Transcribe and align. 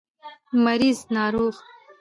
مريض 0.63 0.97
√ 1.05 1.07
ناروغ 1.13 1.55